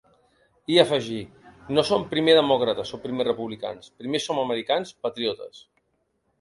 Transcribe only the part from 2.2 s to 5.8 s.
demòcrates o primer republicans, primer som americans, patriotes.